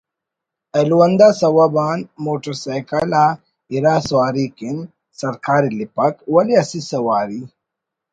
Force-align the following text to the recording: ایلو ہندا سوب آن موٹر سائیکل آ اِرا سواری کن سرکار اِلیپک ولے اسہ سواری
ایلو 0.75 0.97
ہندا 1.05 1.27
سوب 1.39 1.75
آن 1.87 1.99
موٹر 2.23 2.53
سائیکل 2.63 3.09
آ 3.23 3.27
اِرا 3.71 3.95
سواری 4.07 4.45
کن 4.57 4.77
سرکار 5.19 5.61
اِلیپک 5.69 6.15
ولے 6.33 6.55
اسہ 6.61 6.79
سواری 6.91 7.41